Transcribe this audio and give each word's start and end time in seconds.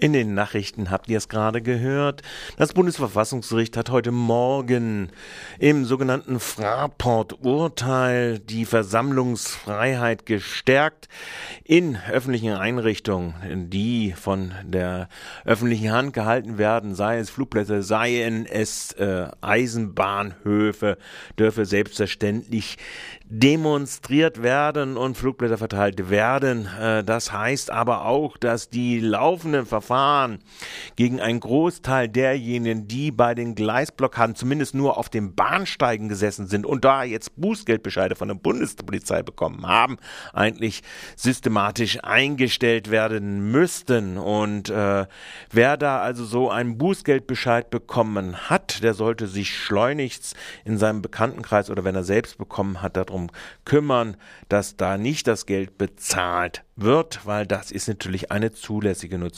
In 0.00 0.14
den 0.14 0.32
Nachrichten 0.32 0.90
habt 0.90 1.10
ihr 1.10 1.18
es 1.18 1.28
gerade 1.28 1.60
gehört. 1.60 2.22
Das 2.56 2.72
Bundesverfassungsgericht 2.72 3.76
hat 3.76 3.90
heute 3.90 4.12
Morgen 4.12 5.10
im 5.58 5.84
sogenannten 5.84 6.40
Fraport-Urteil 6.40 8.38
die 8.38 8.64
Versammlungsfreiheit 8.64 10.24
gestärkt 10.24 11.10
in 11.64 11.98
öffentlichen 12.10 12.54
Einrichtungen, 12.54 13.68
die 13.68 14.12
von 14.12 14.54
der 14.64 15.10
öffentlichen 15.44 15.92
Hand 15.92 16.14
gehalten 16.14 16.56
werden, 16.56 16.94
sei 16.94 17.18
es 17.18 17.28
Flugplätze, 17.28 17.82
seien 17.82 18.46
es 18.46 18.92
äh, 18.92 19.28
Eisenbahnhöfe, 19.42 20.96
dürfe 21.38 21.66
selbstverständlich 21.66 22.78
demonstriert 23.26 24.42
werden 24.42 24.96
und 24.96 25.18
Flugblätter 25.18 25.58
verteilt 25.58 26.08
werden. 26.08 26.66
Äh, 26.80 27.04
das 27.04 27.34
heißt 27.34 27.70
aber 27.70 28.06
auch, 28.06 28.38
dass 28.38 28.70
die 28.70 28.98
laufenden 28.98 29.66
Verfahren 29.66 29.89
Verfahren 29.90 30.38
gegen 30.94 31.20
einen 31.20 31.40
Großteil 31.40 32.08
derjenigen, 32.08 32.86
die 32.86 33.10
bei 33.10 33.34
den 33.34 33.56
Gleisblockaden 33.56 34.36
zumindest 34.36 34.72
nur 34.72 34.96
auf 34.96 35.08
den 35.08 35.34
Bahnsteigen 35.34 36.08
gesessen 36.08 36.46
sind 36.46 36.64
und 36.64 36.84
da 36.84 37.02
jetzt 37.02 37.34
Bußgeldbescheide 37.40 38.14
von 38.14 38.28
der 38.28 38.36
Bundespolizei 38.36 39.24
bekommen 39.24 39.66
haben, 39.66 39.96
eigentlich 40.32 40.84
systematisch 41.16 41.98
eingestellt 42.04 42.92
werden 42.92 43.50
müssten. 43.50 44.16
Und 44.16 44.70
äh, 44.70 45.06
wer 45.50 45.76
da 45.76 46.00
also 46.00 46.24
so 46.24 46.50
einen 46.50 46.78
Bußgeldbescheid 46.78 47.68
bekommen 47.70 48.48
hat, 48.48 48.84
der 48.84 48.94
sollte 48.94 49.26
sich 49.26 49.52
schleunigst 49.52 50.36
in 50.64 50.78
seinem 50.78 51.02
Bekanntenkreis 51.02 51.68
oder 51.68 51.82
wenn 51.82 51.96
er 51.96 52.04
selbst 52.04 52.38
bekommen 52.38 52.80
hat, 52.80 52.96
darum 52.96 53.28
kümmern, 53.64 54.16
dass 54.48 54.76
da 54.76 54.96
nicht 54.96 55.26
das 55.26 55.46
Geld 55.46 55.78
bezahlt 55.78 56.62
wird, 56.76 57.26
weil 57.26 57.46
das 57.46 57.72
ist 57.72 57.88
natürlich 57.88 58.30
eine 58.30 58.52
zulässige 58.52 59.18
Nutzung 59.18 59.30